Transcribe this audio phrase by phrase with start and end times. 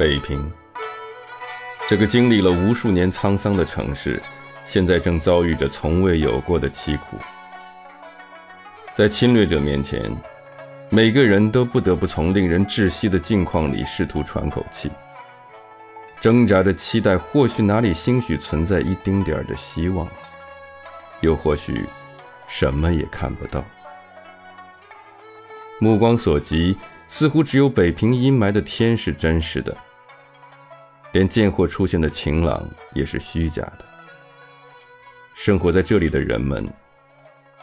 [0.00, 0.50] 北平，
[1.86, 4.18] 这个经历了无数年沧桑的城市，
[4.64, 7.18] 现在正遭遇着从未有过的凄苦。
[8.94, 10.10] 在侵略者面前，
[10.88, 14.90] 每个人都不得不从令人窒息的境况里试图喘口气，
[16.18, 20.08] 挣扎着期待，或许哪里兴许存在一丁点儿的希望，
[21.20, 21.84] 又或许
[22.48, 23.62] 什么也看不到。
[25.78, 26.74] 目光所及，
[27.06, 29.76] 似乎只有北平阴霾的天是真实的，
[31.12, 33.84] 连贱货出现的晴朗也是虚假的。
[35.34, 36.66] 生活在这里的人们，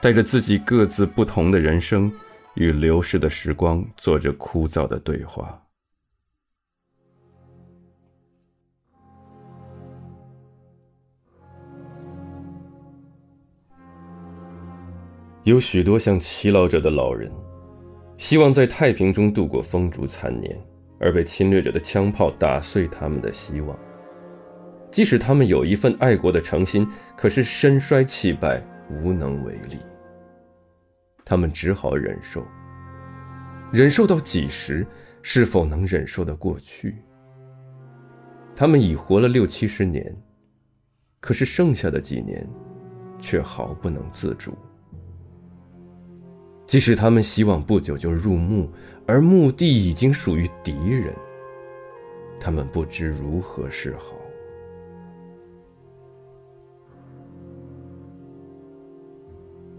[0.02, 2.12] 带着自己各自不同的人生，
[2.56, 5.62] 与流逝的时光做着枯燥的对话。
[15.44, 17.32] 有许多像勤劳者的老人。
[18.18, 20.60] 希望在太平中度过风烛残年，
[21.00, 23.78] 而被侵略者的枪炮打碎他们的希望。
[24.92, 29.78] 即使他们有一份爱国的诚心，可是身衰气败，无能为力。
[31.26, 32.46] 他们只好忍受。
[33.72, 34.86] 忍受到几时？
[35.24, 36.96] 是否能忍受得过去？
[38.56, 40.16] 他们已活了六七十年，
[41.20, 42.48] 可是剩下的几年，
[43.20, 44.58] 却毫不能自主。
[46.66, 48.72] 即使他们希望不久就入墓，
[49.08, 51.16] 而墓地已经属于敌人，
[52.40, 54.18] 他们不知如何是好。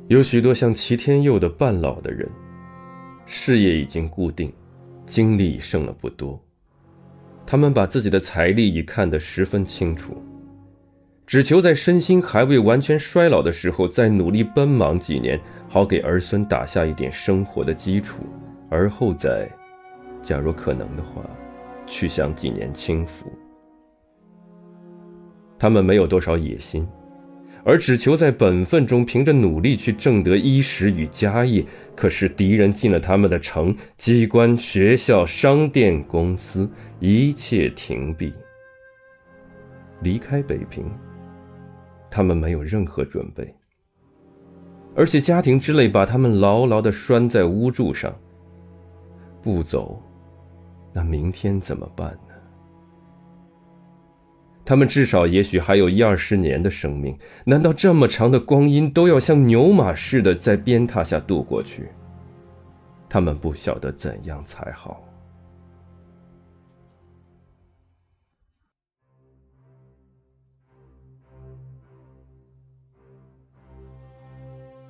[0.07, 2.27] 有许多像齐天佑的半老的人，
[3.27, 4.51] 事业已经固定，
[5.05, 6.41] 精力已剩了不多，
[7.45, 10.17] 他们把自己的财力已看得十分清楚，
[11.27, 15.39] 只求在身心还未完全衰老的时候，再努力奔忙几年。
[15.71, 18.23] 好给儿孙打下一点生活的基础，
[18.71, 19.49] 而后再，
[20.23, 21.23] 假若可能的话，
[21.87, 23.33] 去享几年清福。
[25.59, 26.87] 他们没有多少野心，
[27.65, 31.65] 而只求在本分中凭着努力去挣得衣食与家业。
[31.97, 38.33] 可是敌人进了他们的城，机关、学校、商店、公司，一切停闭。
[40.01, 40.85] 离开北平，
[42.09, 43.53] 他们没有任何准备。
[44.95, 48.15] 而且家庭之泪把他们牢牢地拴在屋柱上。
[49.43, 50.03] 不走，
[50.93, 52.35] 那明天怎么办呢？
[54.65, 61.89] 他们至少也许还有一二十年的生命，难道这么长的光阴都要像牛马似的在鞭挞下度过去？
[63.09, 65.03] 他们不晓得怎样才好。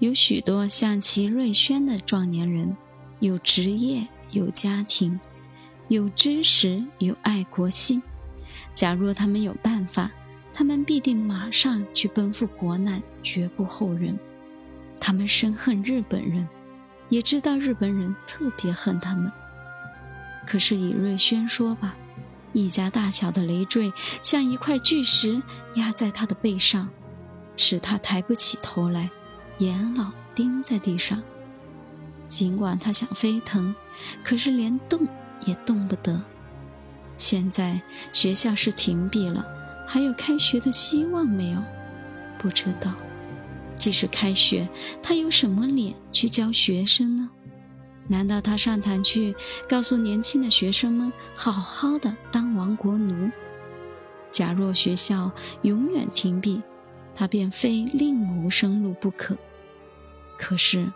[0.00, 2.76] 有许多像齐瑞轩的壮年人，
[3.20, 5.18] 有职业，有家庭，
[5.88, 8.02] 有知识，有爱国心。
[8.74, 10.10] 假若他们有办法，
[10.52, 14.18] 他们必定马上去奔赴国难，绝不后人。
[15.00, 16.46] 他们深恨日本人，
[17.08, 19.30] 也知道日本人特别恨他们。
[20.46, 21.96] 可是以瑞轩说吧，
[22.52, 25.42] 一家大小的累赘像一块巨石
[25.74, 26.88] 压在他的背上，
[27.56, 29.10] 使他抬不起头来。
[29.58, 31.20] 眼老盯在地上，
[32.28, 33.74] 尽管他想飞腾，
[34.22, 35.06] 可是连动
[35.44, 36.20] 也动不得。
[37.16, 37.80] 现在
[38.12, 39.44] 学校是停闭了，
[39.86, 41.62] 还有开学的希望没有？
[42.38, 42.94] 不知道。
[43.76, 44.68] 即使开学，
[45.02, 47.30] 他有什么脸去教学生呢？
[48.08, 49.34] 难道他上台去
[49.68, 53.30] 告诉年轻的学生们，好好的当亡国奴？
[54.30, 55.30] 假若学校
[55.62, 56.62] 永远停闭，
[57.14, 59.36] 他便非另谋生路不可。
[60.36, 60.92] 可是，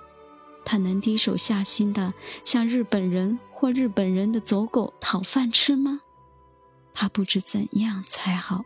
[0.65, 2.13] 他能低手下心的
[2.45, 6.01] 向日本人或日本人的走狗讨饭吃吗？
[6.95, 8.65] 他不知怎样才好。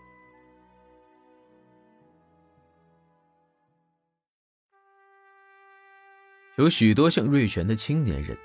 [6.56, 8.37] 有许多像瑞全的青年人，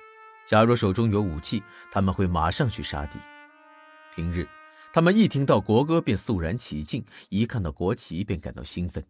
[0.46, 3.18] 假若手中有武器，他们会马上去杀敌。
[4.16, 4.48] 平日，
[4.92, 9.04] 他们一听到国歌便肃然起敬，一看到国旗便感到兴奋。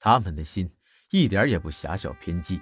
[0.00, 0.70] 他们的心。
[1.10, 2.60] 一点也不狭小偏激，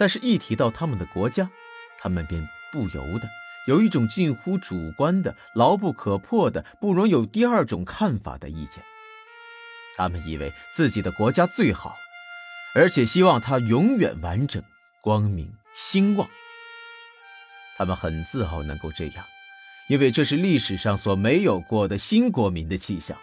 [0.00, 1.50] 但是，一提到他们的国家，
[1.98, 3.28] 他们便不由得
[3.66, 8.82] 有一种近乎主观的、牢不可破的、不容有第二种看法的意见。
[9.98, 11.94] 他们以为自己的国家最好，
[12.74, 14.62] 而且希望它永远完整、
[15.02, 16.26] 光明、兴旺。
[17.76, 19.22] 他们很自豪能够这样，
[19.90, 23.18] 因为这是历史上所没有过的新国民的气象。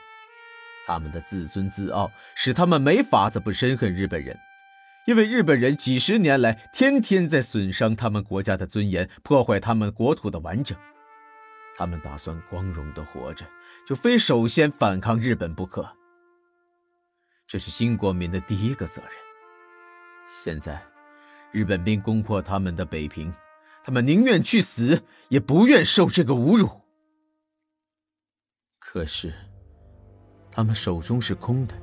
[0.85, 4.39] 他们的自尊自傲使他们没法子不深恨日本人。
[5.07, 10.77] 因为日本人几十年来天天在损伤他们国家的尊严，破坏他们国土的完整，
[11.77, 13.45] 他们打算光荣的活着，
[13.87, 15.89] 就非首先反抗日本不可。
[17.47, 19.11] 这是新国民的第一个责任。
[20.43, 20.85] 现在，
[21.53, 23.33] 日本兵攻破他们的北平，
[23.85, 26.69] 他们宁愿去死，也不愿受这个侮辱。
[28.77, 29.33] 可是，
[30.51, 31.73] 他们手中是空的，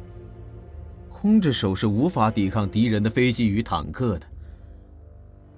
[1.24, 4.26] 空着手是无法抵抗敌人的飞机与坦克的。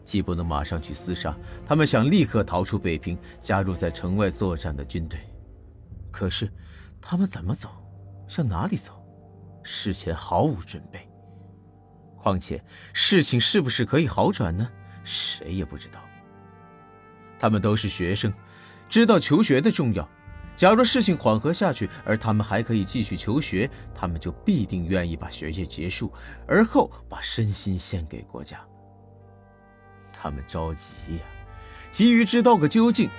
[0.04, 1.36] 既不能马上去厮杀，
[1.66, 5.18] 他们想立刻逃出北平，加入在城外作战的军队。
[6.12, 6.48] 可是，
[7.00, 7.68] 他们怎么走，
[8.28, 9.04] 向哪里走，
[9.64, 11.00] 事前毫无准备。
[12.14, 14.70] 况且，事情是不是可以好转呢？
[15.02, 15.98] 谁也不知道。
[17.40, 18.32] 他们都是学生，
[18.88, 20.08] 知道求学的重要。
[20.56, 26.10] 假若事情缓和下去，而他们还可以继续求学，他们就必定愿意把学业结束，
[26.46, 28.58] 而后把身心献给国家。
[30.12, 31.22] 他们着急呀，
[31.92, 33.10] 急于知道个究竟，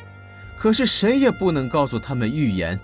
[0.57, 2.79] 可是谁也不能告诉他们预言，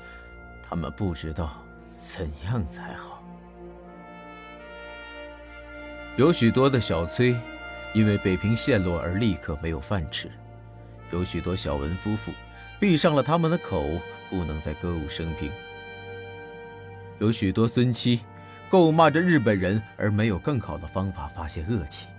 [0.62, 1.52] 他们不知道
[1.98, 3.24] 怎样才好。
[6.16, 7.36] 有许多的小崔，
[7.96, 10.28] 因为北平陷落而立刻没有饭吃；
[11.12, 12.32] 有许多小文夫妇，
[12.84, 13.98] 闭上了他们的口，
[14.30, 15.50] 不能再歌舞升平；
[17.18, 18.20] 有许多孙妻，
[18.70, 22.10] 够骂着日本人而没有更好的方法发泄恶气。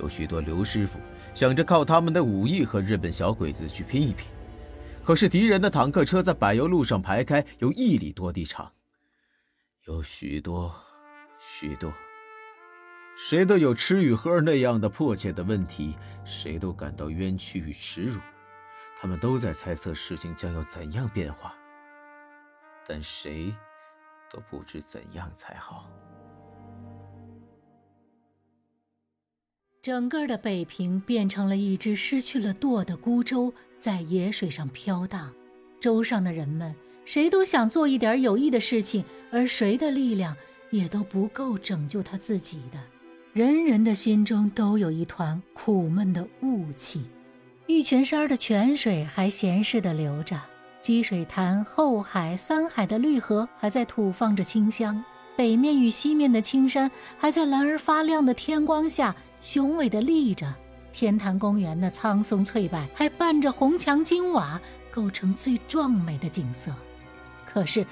[0.00, 0.98] 有许多刘师傅
[1.34, 4.26] 想着靠他们的武艺和日本小鬼子去拼一拼，
[5.04, 8.72] 可是敌人的坦克车在柏油路上排开有一里多地长。
[9.86, 10.74] 有许多，
[11.38, 11.92] 许多，
[13.16, 15.94] 谁都有吃与喝那样的迫切的问题，
[16.24, 18.18] 谁都感到冤屈与耻辱，
[19.00, 21.54] 他们都在猜测事情将要怎样变化，
[22.86, 23.50] 但谁
[24.30, 25.88] 都不知怎样才好。
[29.80, 35.32] 整个的北平变成了一只失去了舵的孤舟，在野水上飘荡。
[35.80, 36.76] 舟上的人们，
[37.06, 39.02] 谁都想做一点有益的事情，
[39.32, 40.36] 而谁的力量
[40.68, 42.78] 也都不够拯救他自己的。
[43.32, 47.06] 人人的心中都有一团苦闷的雾气。
[47.70, 50.36] 玉泉山的泉水还闲适地流着，
[50.80, 55.02] 积水潭、后海、三海的绿河还在吐放着清香。
[55.36, 59.14] 北面与西面的青山还在蓝而发亮的天光下。
[59.40, 60.52] 雄伟地立着，
[60.92, 66.74] 天坛公园的苍松翠柏还伴着红墙金瓦，构成最壮美的景色。
[67.46, 67.86] 可是，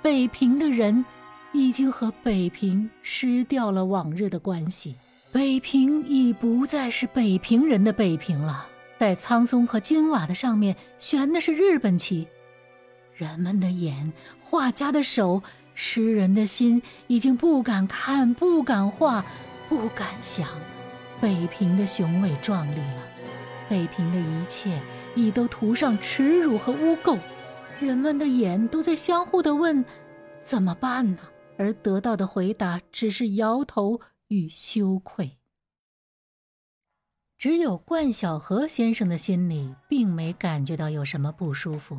[0.00, 1.04] 北平的人
[1.52, 4.94] 已经和北平失掉了往日的关系，
[5.32, 8.68] 北平已不再是北平人的北平了。
[9.04, 12.26] 在苍松和金瓦的上面悬的是日本旗，
[13.12, 14.10] 人们的眼、
[14.40, 15.42] 画家的手、
[15.74, 19.22] 诗人的心，已经不敢看，不敢画，
[19.68, 20.48] 不敢想。
[21.20, 23.02] 北平的雄伟壮丽了，
[23.68, 24.80] 北平的一切
[25.14, 27.18] 已都涂上耻辱和污垢，
[27.78, 29.84] 人们的眼都在相互的问：
[30.44, 31.18] 怎么办呢？
[31.58, 35.36] 而得到的回答只是摇头与羞愧。
[37.38, 41.98] 只有冠晓荷先生的心里并没感觉到有什么不舒服，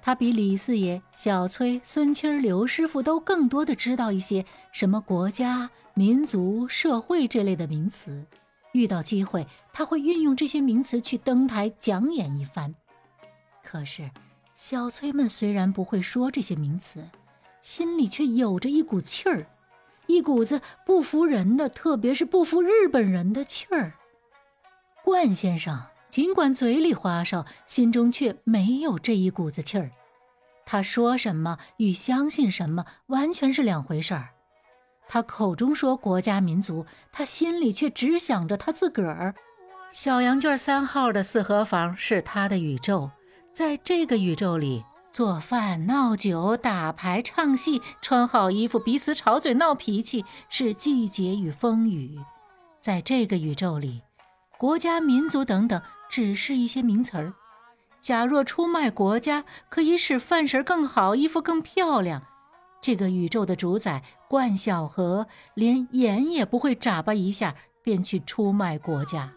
[0.00, 5.68] 他比李四爷、小崔、孙七儿、刘师傅都更多的知道一些什么国家。
[5.94, 8.24] 民族、社会这类的名词，
[8.72, 12.72] 遇到机会，他会运用这些名词去登台讲演一番。
[13.64, 14.08] 可是，
[14.54, 17.04] 小崔们虽然不会说这些名词，
[17.60, 19.44] 心里却有着一股气儿，
[20.06, 23.92] 一股子不服人的，特别是不服日本人的气儿。
[25.04, 29.90] 冠先生尽管嘴里花哨，心中却没有这一股子气儿。
[30.66, 34.30] 他说什么与相信什么完全是两回事儿。
[35.08, 39.34] 他口中说国家民族，他心里却只想着他自个儿。
[39.90, 43.10] 小羊圈三号的四合房是他的宇宙，
[43.52, 52.20] 在这个宇宙里，做饭、闹酒、打牌、唱戏、穿好衣服、彼此吵嘴、闹脾气，是季节与风雨。
[52.80, 54.02] 在这个宇宙里，
[54.60, 57.32] 国家、民族等等，只是一些名词儿。
[57.98, 62.22] 假若出卖国家，可以使饭食更好，衣服更漂亮。
[62.82, 69.32] 这个宇宙的主宰冠晓荷连眼也不会眨巴一下，便去出卖国家。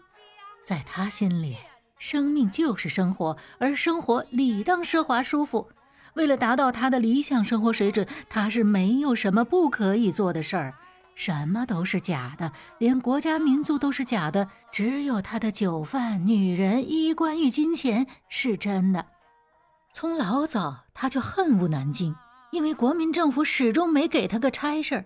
[0.62, 1.56] 在他心里，
[1.96, 5.70] 生命就是生活，而生活理当奢华舒服。
[6.12, 10.74] 为了达到他的理想生活水准，他是没有什么不可以做的事儿。
[11.14, 19.06] 什么都是假的，连国家民族都是假的，只有他的酒饭、女人、衣冠与金钱是真的。
[19.92, 22.14] 从老早他就恨恶南京。
[22.50, 25.04] 因为国民政府始终没给他个差事儿，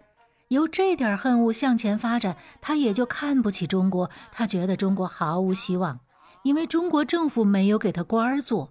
[0.49, 4.11] 由这点恨恶向前发展，他也就看不起中国。
[4.31, 5.99] 他觉得中国毫无希望，
[6.43, 8.71] 因为中国政府没有给他官儿做。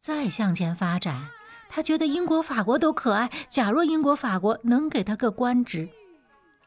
[0.00, 1.28] 再向前发展，
[1.68, 3.30] 他觉得英国、法国都可爱。
[3.50, 5.86] 假若英国、法国能给他个官职，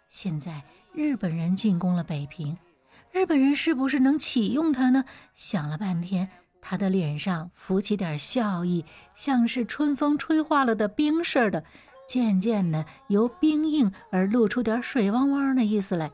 [0.10, 2.58] 现在日本人进攻了北平，
[3.12, 5.06] 日本人是不是能启用他呢？
[5.36, 6.28] 想了半天，
[6.62, 8.84] 他的脸上浮起点笑意，
[9.16, 11.63] 像是春风吹化了的冰似的，
[12.08, 16.10] 渐渐的由冰硬而露出点水汪汪的意思来。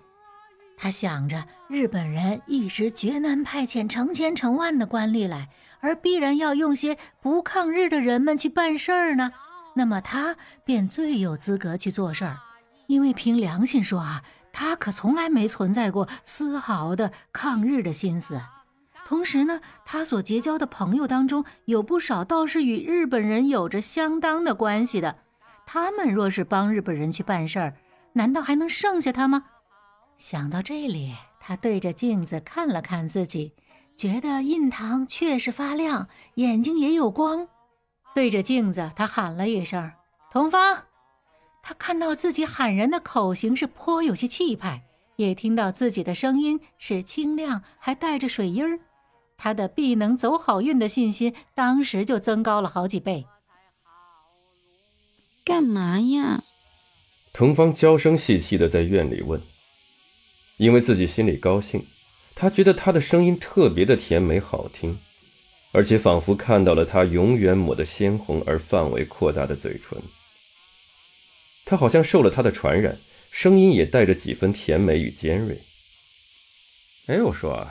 [0.78, 5.48] 他想着，日本人一时绝难派遣成千成万的官吏来，
[5.80, 9.32] 而必然要用些不抗日的人们去办事儿呢。
[9.74, 10.36] 那么他
[10.66, 12.38] 便最有资格去做事儿，
[12.88, 18.42] 因为凭良心说啊，他可从来没存在过丝毫的抗日的心思。
[19.06, 25.16] 同时呢，他所结交的朋友当中有不少倒是与日本人有着相当的关系的。
[25.68, 27.76] 他们若是帮日本人去办事儿，
[28.14, 29.44] 难道还能剩下他吗？
[30.18, 33.54] 想到这里，他对着镜子看了看自己，
[33.96, 37.48] 觉得印堂确实发亮，眼睛也有光。
[38.16, 39.92] 对着镜子，他喊了一声
[40.32, 40.84] ：“童芳。”
[41.68, 44.84] 他看到自己喊人的口型是颇有些气派，
[45.16, 48.80] 也听到自己的声音是清亮，还带着水音儿。
[49.36, 53.26] 他的必能走好运的信心当时就增高了好几倍。
[55.44, 56.44] 干嘛呀？
[57.34, 59.42] 童芳娇声细气的在院里问。
[60.58, 61.84] 因为自己心里高兴，
[62.36, 64.96] 他觉得他的声音特别的甜美好听，
[65.72, 70.00] 而且仿佛看到了他永远抹得鲜红而范围扩大的嘴唇。
[71.66, 72.98] 他好像受了他的传染，
[73.32, 75.62] 声音也带着几分甜美与尖锐。
[77.08, 77.68] 哎，我说，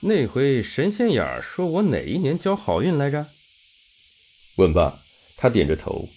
[0.00, 3.28] 那回神仙眼儿说我哪一年交好运来着？
[4.56, 5.00] 问罢，
[5.36, 6.08] 他点着头，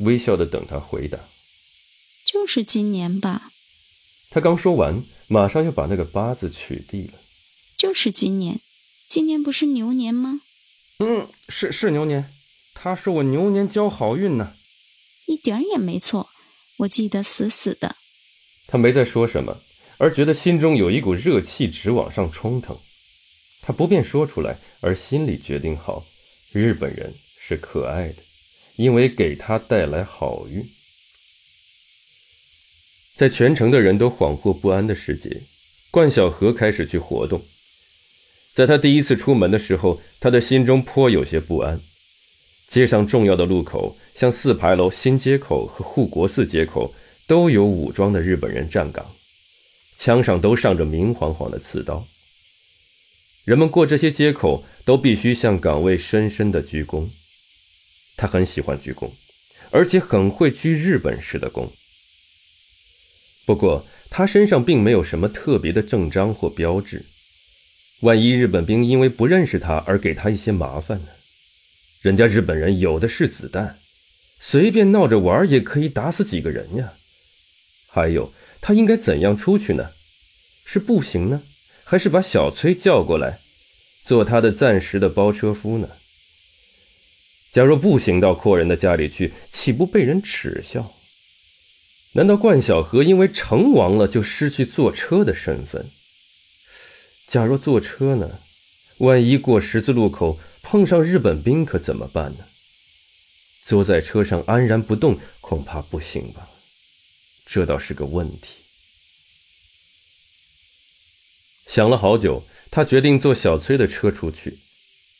[0.00, 1.18] 微笑的等他回答。
[2.24, 3.50] 就是今年吧。
[4.28, 5.02] 他刚说完。
[5.32, 7.20] 马上又把那个八字取缔了，
[7.76, 8.58] 就是今年，
[9.06, 10.40] 今年不是牛年吗？
[10.98, 12.34] 嗯，是是牛年，
[12.74, 14.56] 他说我牛年交好运呢，
[15.26, 16.29] 一点也没错，
[16.80, 17.96] 我记得死死的。
[18.66, 19.60] 他没再说什么，
[19.98, 22.78] 而觉得心中有一股热气直往上冲腾，
[23.62, 26.06] 他不便说出来，而心里决定好，
[26.52, 28.22] 日本人是可爱的，
[28.76, 30.66] 因为给他带来好运。
[33.16, 35.42] 在全城的人都恍惚不安的时节，
[35.90, 37.44] 冠晓荷开始去活动。
[38.54, 41.80] 在他第一次出门的时候，他的心中颇有些不安。
[42.68, 46.94] 街上重要的路口，像四牌楼新街口和护国寺街口，
[47.26, 49.10] 都有武装的日本人站岗，
[49.96, 52.06] 枪上都上着明晃晃的刺刀。
[53.46, 57.08] 人们过这些街口，都必须向岗位深深的鞠躬。
[58.18, 59.10] 他很喜欢鞠躬，
[59.70, 61.70] 而且很会鞠日本式的躬。
[63.46, 67.06] 不过，他身上并没有什么特别的证章或标志。
[68.00, 71.08] 万一日本兵因为不认识他而给他一些麻烦呢？
[72.02, 73.79] 人家日本人有的是子弹，
[74.40, 76.94] 随便闹着玩也可以打死几个人呀。
[77.88, 79.90] 还有，他应该怎样出去呢？
[80.64, 81.42] 是步行呢，
[81.84, 83.40] 还是把小崔叫过来，
[84.04, 85.88] 做他的暂时的包车夫呢？
[87.52, 90.94] 假若步行到阔人的家里去，岂不被人耻笑？
[92.12, 95.90] 难道冠晓荷因为成王了就失去坐车的身份？
[97.26, 98.38] 假若坐车呢？
[98.98, 102.44] 万一过十字路口碰上日本兵，可怎么办呢？
[103.70, 106.48] 坐在车上安然不动，恐怕不行吧？
[107.46, 108.48] 这倒是个问题。
[111.68, 114.58] 想了好久，他决定坐小崔的车出去，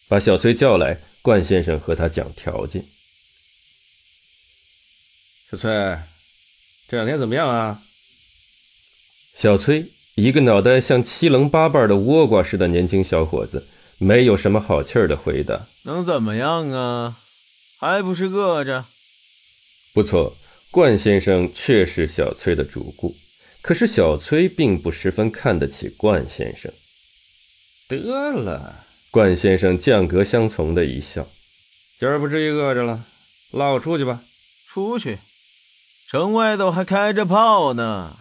[0.08, 2.84] 把小崔叫来，冠先生和他讲条件。
[5.48, 5.70] 小崔。
[6.88, 7.80] 这两天怎么样啊？
[9.36, 17.16] 小崔，一个脑袋像七棱八瓣的倭瓜似的年轻小伙子，没有什么好气儿的回答：“能怎么样啊？
[17.80, 18.84] 还不是饿着。”
[19.94, 20.36] 不错，
[20.70, 23.16] 冠先生确是小崔的主顾，
[23.62, 26.70] 可是小崔并不十分看得起冠先生。
[27.88, 27.96] 得
[28.30, 31.26] 了，冠先生降格相从的一笑
[31.98, 33.04] ：“今儿不至于饿着了，
[33.50, 34.22] 拉我出去吧。”
[34.68, 35.18] 出去。
[36.08, 38.16] 城外头还开着炮呢。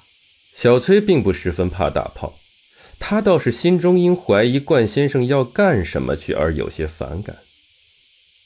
[0.56, 2.39] 小崔并不十分怕大炮，
[2.98, 7.38] 他倒是心中因怀疑冠先生要干什么去而有些反感。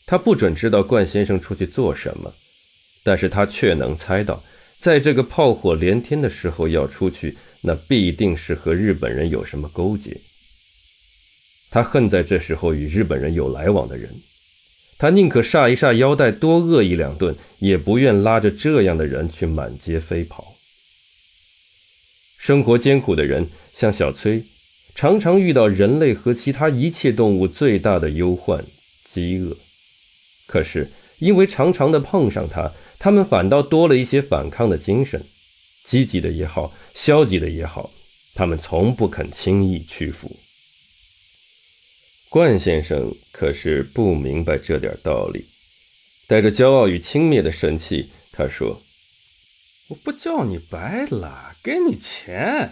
[0.06, 2.34] 他不准知道冠先生出去做什么，
[3.04, 4.44] 但是他却能猜到，
[4.80, 10.20] 在这个炮火连天的时候要出去，那必定是和日本人有什么勾结。
[11.72, 14.14] 他恨在这时候与日本人有来往的人。
[15.00, 20.56] 他宁可煞一煞腰带，多饿一两顿，也不愿拉着这样的人去满街飞跑。
[22.38, 24.44] 生活艰苦的人，像小崔，
[24.94, 28.64] 常常遇到人类和其他一切动物最大的忧患——
[29.10, 29.58] 饥饿。
[30.48, 35.24] 可是因为常常的碰上他，他们反倒多了一些反抗的精神，
[35.86, 37.92] 积极的也好，消极的也好，
[38.34, 40.40] 他们从不肯轻易屈服。
[42.30, 45.46] 冠先生可是不明白这点道理，
[46.28, 48.82] 带着骄傲与轻蔑的神气，他说
[49.90, 52.72] ：“我不叫你白了，给你钱。”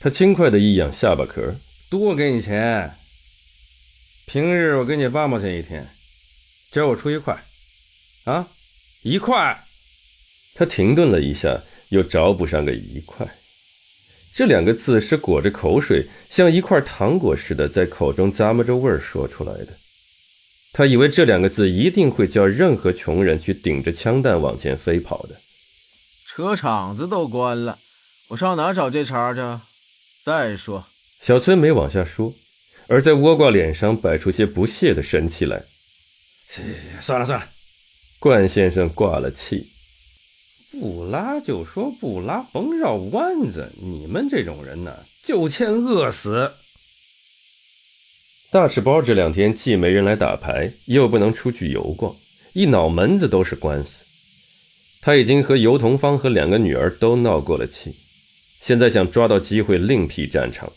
[0.00, 1.54] 他轻快的一仰下巴壳，
[1.88, 2.94] 多给你钱。
[4.26, 5.88] 平日我给你八毛钱一天，
[6.74, 7.40] 今儿我出一块，
[8.24, 8.48] 啊，
[9.04, 9.62] 一块。
[10.56, 13.24] 他停顿了一下，又找补上个一块。
[14.34, 19.68] 这两个字是裹着口水，像一块糖果似的，在口中咂摸着味儿说出来的。
[20.72, 25.40] 他以为这两个字一定会叫任何穷人去顶着枪弹往前飞跑的。
[26.26, 27.78] 车厂子都关了，
[28.30, 29.40] 我上哪找这茬去？
[30.24, 30.84] 再说，
[31.20, 32.34] 小崔没往下说，
[32.88, 35.62] 而在倭瓜脸上摆出些不屑的神气来。
[37.00, 37.48] 算了算了，
[38.18, 39.70] 冠先生挂了气。
[40.70, 43.72] 不拉就说不拉，甭绕弯子。
[43.80, 46.52] 你们这种人呢，就欠饿死。
[48.50, 52.14] 大赤包这两天既没人来打牌，又不能出去游逛，
[52.52, 54.04] 一脑门子都是官司。
[55.00, 57.94] 他已经和尤同芳和两个女儿都闹过了气，
[58.60, 60.72] 现在想抓到机会另辟战场。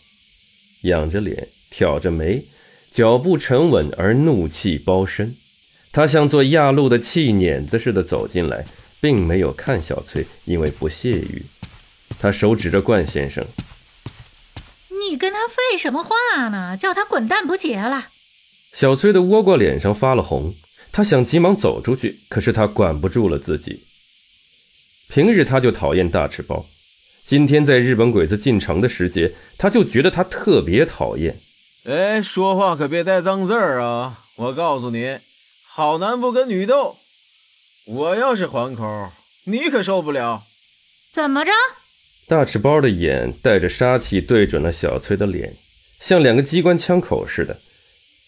[0.82, 2.46] 仰着脸，挑着眉，
[2.92, 5.36] 脚步沉稳而怒气包身。
[5.98, 8.64] 他像做压路的气碾子似的走进来。
[9.00, 11.46] 并没有看小翠，因为不屑于。
[12.20, 13.46] 他手指着冠先生
[14.90, 16.76] ：“你跟他废什么话呢？
[16.76, 18.08] 叫他滚蛋不结了。”
[18.74, 20.56] 小翠的倭瓜脸上发了红，
[20.92, 23.84] 他想急忙走出去，可是他管不住了自己。
[25.10, 26.66] 平日他就讨厌大赤包，
[27.24, 31.38] 今天在日本鬼子进城的时节，他就觉得他特别讨厌。
[31.86, 34.22] 哎，说话可别带脏字儿啊！
[34.38, 35.18] 我告诉你，
[35.78, 36.98] 好男不跟女斗。
[37.86, 39.12] 我要是还口，
[39.44, 40.42] 你可受不了。
[41.14, 41.52] 怎么着？
[42.28, 45.56] 大赤包的眼带着杀气，对准了小崔的脸，
[46.00, 47.60] 像两个机关枪口似的。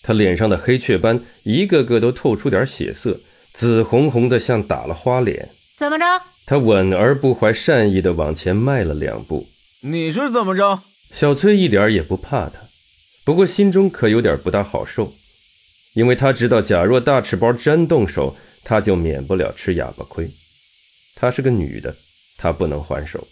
[0.03, 3.19] 他脸上的黑雀斑一个个都透出点血色，
[3.51, 5.49] 紫红红的，像打了花脸。
[5.75, 6.05] 怎么着？
[6.45, 9.49] 他稳而不怀善意的往前迈了两步。
[9.81, 10.83] 你是怎么着？
[11.11, 12.59] 小崔一点也不怕他，
[13.25, 15.15] 不过心中可有点不大好受，
[15.93, 18.35] 因为他知道，假若大赤包真动手。
[18.61, 20.29] 他就免不了吃哑巴亏。
[21.15, 21.95] 她是个女的，
[22.37, 23.25] 他不能还手。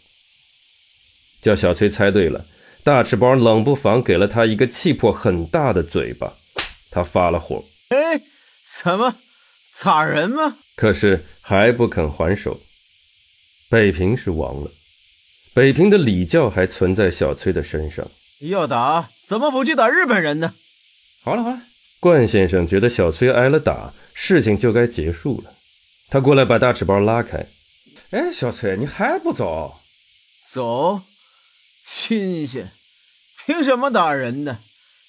[1.42, 2.44] 叫小崔猜对了，
[2.84, 6.34] 大赤包冷不防给了他一个气魄很大的嘴巴，
[6.90, 7.64] 他发了火。
[7.90, 8.20] 哎，
[8.82, 9.16] 怎么？
[9.84, 10.58] 打人吗？
[10.76, 12.60] 可是还不肯还手。
[13.70, 14.72] 北平是亡了，
[15.54, 18.10] 北平的礼教还存在小崔的身上。
[18.40, 20.54] 要打，怎么不去打日本人呢？
[21.22, 21.62] 好了好了，
[22.00, 23.94] 冠先生觉得小崔挨了打。
[24.20, 25.54] 事情就该结束了，
[26.10, 27.46] 他过来把大纸包拉开。
[28.10, 29.80] 哎，小崔，你还不走？
[30.52, 31.02] 走？
[31.86, 32.72] 新鲜？
[33.46, 34.58] 凭什么打人呢？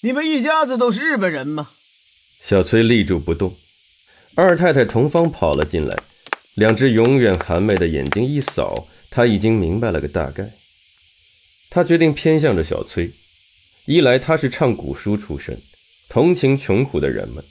[0.03, 1.70] 你们一家子都是日本人吗？
[2.42, 3.57] 小崔立住不动。
[4.35, 5.96] 二太太同芳跑了进来，
[6.55, 10.51] 两只永远含媚的眼睛一扫，他已经明白了个大概。
[11.70, 13.11] 他决定偏向着小崔，
[13.87, 15.59] 一来他是唱古书出身，
[16.09, 17.44] 同情穷苦的人们。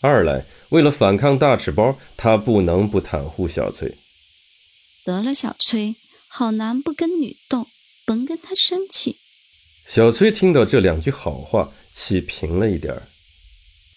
[0.00, 3.96] 二来，为了反抗大赤包，他不能不袒护小崔。
[5.04, 5.96] 得了，小崔，
[6.28, 7.66] 好男不跟女斗，
[8.04, 9.16] 甭跟他生气。
[9.88, 13.08] 小崔听到这两句好话，气平了一点儿。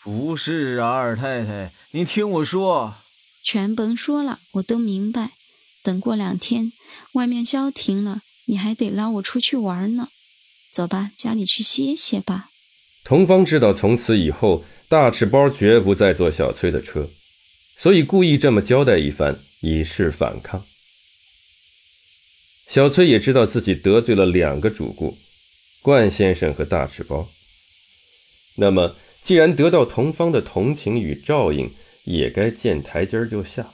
[0.03, 2.95] 不是啊，二太太，你听我说，
[3.43, 5.31] 全甭说了，我都明白。
[5.83, 6.71] 等过两天，
[7.13, 10.07] 外面消停了，你还得拉我出去玩呢。
[10.71, 12.50] 走吧，家里去歇歇吧。
[13.03, 14.63] 童芳知道，从此以后。
[14.91, 17.09] 大赤包绝不再坐小崔的车，
[17.77, 20.65] 所以故意这么交代一番，以示反抗。
[22.67, 25.17] 小崔也知道自己得罪了两个主顾，
[25.81, 27.29] 冠先生和大赤包。
[28.55, 31.71] 那么，既然得到同方的同情与照应，
[32.03, 33.65] 也该见台阶就下。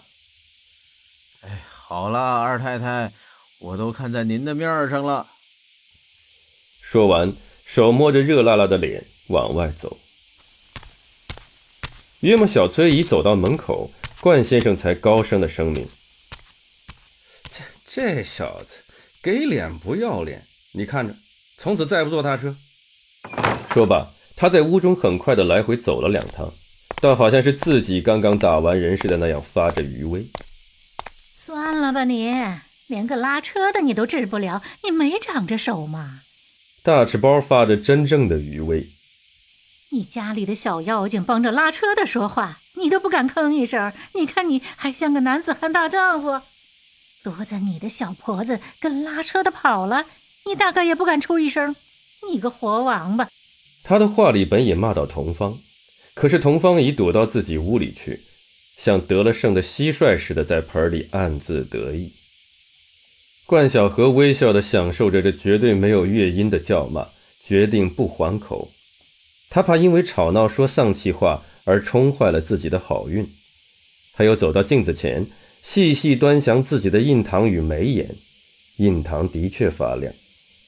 [1.42, 3.12] 哎，好了，二太太，
[3.58, 5.26] 我都看在您的面上了。
[6.80, 7.34] 说完，
[7.66, 9.98] 手摸着热辣辣的脸往外走。
[12.22, 15.88] 约莫小崔已走到门口，冠先生才高声的声明
[17.52, 18.74] ：“这这小子
[19.22, 21.16] 给脸不要脸，你看着，
[21.58, 22.56] 从此再不坐他车。”
[23.72, 26.52] 说罢，他在屋中很快的来回走了两趟，
[27.00, 30.26] 倒好像是自己刚刚打完人似的那样发着余威。
[31.36, 32.34] 算了吧，你
[32.88, 36.22] 连个拉车的你都治不了，你没长着手吗？
[36.82, 38.90] 大赤包发着真正的余威。
[39.90, 43.94] 你家里的小妖精帮着拉车的说话，你都不敢吭一声。
[44.16, 46.42] 你看你还像个男子汉大丈夫，
[47.24, 50.06] 多在你的小婆子跟拉车的跑了，
[50.46, 51.76] 你大概也不敢出一声。
[52.30, 53.30] 你个活王八！
[53.84, 55.58] 他的话里本也骂到童芳，
[56.14, 58.22] 可是童芳已躲到自己屋里去，
[58.78, 62.12] 像得了胜的蟋蟀似的，在盆里暗自得意。
[63.46, 67.08] 冠晓荷微笑地享受着这绝对没有乐音的叫骂，
[67.42, 68.70] 决定不还口。
[69.58, 73.28] 他怕因为吵闹说丧气话而冲坏了自己的好运。
[74.14, 75.26] 他又走到镜子前，
[75.64, 78.16] 细细端详自己的印堂与眉眼，
[78.76, 80.14] 印堂的确发亮，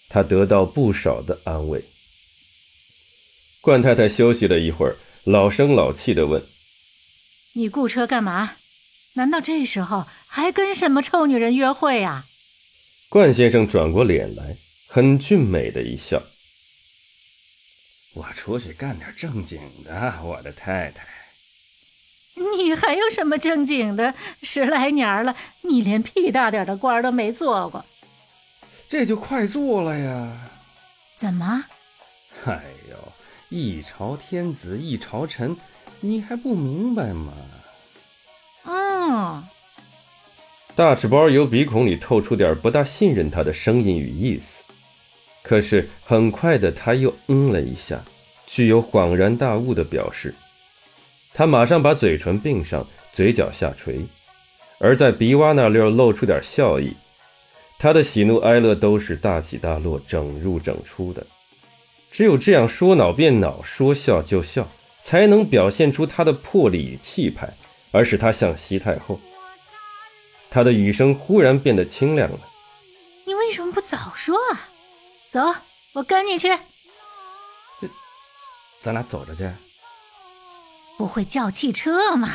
[0.10, 1.84] 他得到不少的安慰。
[3.62, 6.42] 冠太太休息了一会儿，老声老气地问
[7.54, 8.54] ：“你雇车干嘛？
[9.14, 12.26] 难道这时候还跟什么臭女人约会呀？”
[13.08, 16.24] 冠先生转过脸来，很俊美的一笑
[18.14, 21.06] ：“我出去干点正经的，我的太太。
[22.58, 24.14] ”“你还有什么正经的？
[24.42, 27.86] 十来年了，你连屁大点的官都没做过。
[28.90, 30.50] ”“这就快做了呀
[31.16, 31.66] ！”“怎么
[32.46, 32.96] ？”“哎呦，
[33.50, 35.56] 一朝天子一朝臣，
[36.00, 37.34] 你还不明白吗
[38.66, 39.44] ？”“嗯。”
[40.76, 44.64] 大赤包由鼻孔里透出点不大信任他的声音与意思，
[45.50, 48.00] 可是很快的他又嗯了一下，
[48.46, 50.36] 具有恍然大悟的表示。
[51.34, 52.86] 他马上把嘴唇并上，
[53.16, 54.06] 嘴角下垂，
[54.78, 56.96] 而在鼻洼那溜露出点笑意。
[57.80, 61.26] 他的喜怒哀乐都是大起大落、整入整出的，
[62.12, 64.68] 只有这样说恼变恼，说笑就笑，
[65.04, 67.52] 才能表现出他的魄力与气派，
[67.92, 69.20] 而使他像西太后。
[70.52, 72.40] 他的语声忽然变得清亮了。
[73.26, 74.69] 你为什么不早说啊？
[75.30, 75.56] 走，
[75.94, 76.58] 我跟你去。
[78.82, 79.50] 咱俩走着去。
[80.98, 82.30] 不会叫汽车吗？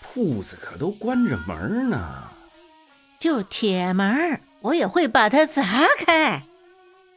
[0.00, 2.24] 铺子可都关着门呢。
[3.18, 6.44] 就铁门，我也会把它砸开。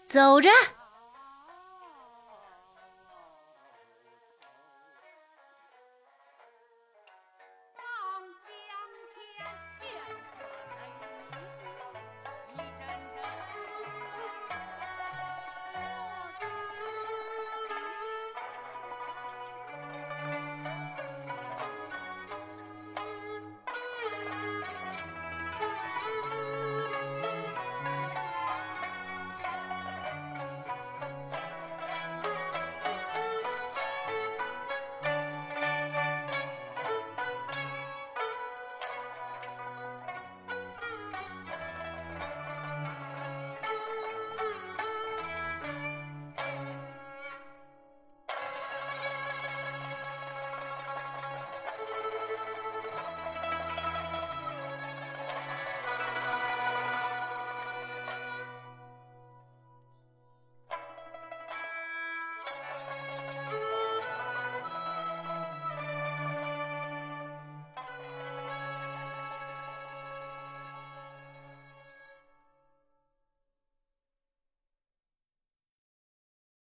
[0.07, 0.49] 走着。